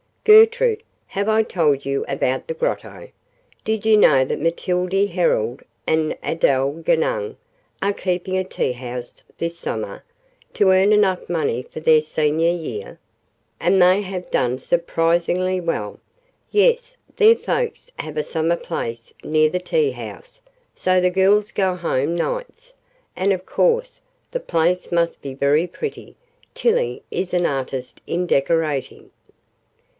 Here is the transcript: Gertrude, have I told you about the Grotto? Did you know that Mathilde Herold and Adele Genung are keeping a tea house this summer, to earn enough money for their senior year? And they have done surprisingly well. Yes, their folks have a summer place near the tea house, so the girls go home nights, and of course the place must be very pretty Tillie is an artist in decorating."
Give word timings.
Gertrude, 0.23 0.81
have 1.07 1.27
I 1.29 1.41
told 1.43 1.83
you 1.85 2.05
about 2.07 2.47
the 2.47 2.53
Grotto? 2.55 3.09
Did 3.63 3.85
you 3.85 3.97
know 3.97 4.23
that 4.25 4.39
Mathilde 4.39 5.09
Herold 5.09 5.61
and 5.85 6.17
Adele 6.23 6.83
Genung 6.85 7.37
are 7.83 7.93
keeping 7.93 8.37
a 8.37 8.43
tea 8.43 8.71
house 8.73 9.21
this 9.37 9.57
summer, 9.57 10.03
to 10.53 10.69
earn 10.71 10.91
enough 10.93 11.29
money 11.29 11.63
for 11.63 11.79
their 11.81 12.01
senior 12.03 12.51
year? 12.51 12.99
And 13.59 13.79
they 13.79 14.01
have 14.01 14.29
done 14.31 14.57
surprisingly 14.59 15.59
well. 15.59 15.99
Yes, 16.51 16.97
their 17.17 17.35
folks 17.35 17.91
have 17.99 18.17
a 18.17 18.23
summer 18.23 18.57
place 18.57 19.13
near 19.23 19.49
the 19.49 19.59
tea 19.59 19.91
house, 19.91 20.41
so 20.73 20.99
the 21.01 21.09
girls 21.11 21.51
go 21.51 21.75
home 21.75 22.15
nights, 22.15 22.73
and 23.15 23.33
of 23.33 23.45
course 23.45 24.01
the 24.31 24.39
place 24.39 24.91
must 24.91 25.21
be 25.21 25.33
very 25.35 25.67
pretty 25.67 26.15
Tillie 26.55 27.03
is 27.11 27.33
an 27.35 27.45
artist 27.45 28.01
in 28.07 28.25
decorating." 28.25 29.11